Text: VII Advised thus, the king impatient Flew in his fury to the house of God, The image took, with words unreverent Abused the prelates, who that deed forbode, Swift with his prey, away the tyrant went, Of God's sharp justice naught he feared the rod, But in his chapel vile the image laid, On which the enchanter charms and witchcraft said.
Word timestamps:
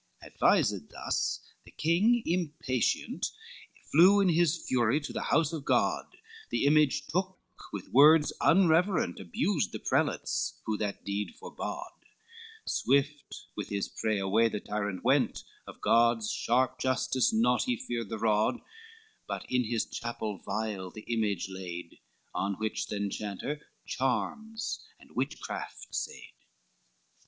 VII 0.23 0.29
Advised 0.29 0.89
thus, 0.89 1.41
the 1.63 1.69
king 1.69 2.23
impatient 2.25 3.27
Flew 3.91 4.19
in 4.19 4.29
his 4.29 4.57
fury 4.67 4.99
to 4.99 5.13
the 5.13 5.21
house 5.29 5.53
of 5.53 5.63
God, 5.63 6.17
The 6.49 6.65
image 6.65 7.05
took, 7.05 7.37
with 7.71 7.87
words 7.89 8.33
unreverent 8.41 9.19
Abused 9.19 9.71
the 9.73 9.77
prelates, 9.77 10.59
who 10.65 10.75
that 10.79 11.05
deed 11.05 11.35
forbode, 11.35 12.07
Swift 12.65 13.45
with 13.55 13.69
his 13.69 13.89
prey, 13.89 14.17
away 14.17 14.49
the 14.49 14.59
tyrant 14.59 15.03
went, 15.03 15.43
Of 15.67 15.81
God's 15.81 16.31
sharp 16.31 16.79
justice 16.79 17.31
naught 17.31 17.65
he 17.65 17.77
feared 17.77 18.09
the 18.09 18.17
rod, 18.17 18.59
But 19.27 19.45
in 19.49 19.65
his 19.65 19.85
chapel 19.85 20.39
vile 20.39 20.89
the 20.89 21.01
image 21.13 21.47
laid, 21.47 21.99
On 22.33 22.55
which 22.55 22.87
the 22.87 22.95
enchanter 22.95 23.67
charms 23.85 24.83
and 24.99 25.15
witchcraft 25.15 25.93
said. 25.93 26.31